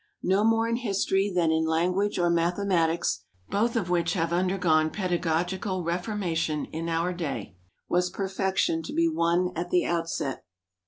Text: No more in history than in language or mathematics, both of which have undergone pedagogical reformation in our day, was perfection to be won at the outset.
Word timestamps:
No 0.23 0.43
more 0.43 0.67
in 0.67 0.77
history 0.77 1.31
than 1.31 1.51
in 1.51 1.63
language 1.63 2.17
or 2.17 2.31
mathematics, 2.31 3.23
both 3.51 3.75
of 3.75 3.91
which 3.91 4.13
have 4.13 4.33
undergone 4.33 4.89
pedagogical 4.89 5.83
reformation 5.83 6.65
in 6.65 6.89
our 6.89 7.13
day, 7.13 7.55
was 7.87 8.09
perfection 8.09 8.81
to 8.81 8.93
be 8.93 9.07
won 9.07 9.51
at 9.55 9.69
the 9.69 9.85
outset. 9.85 10.43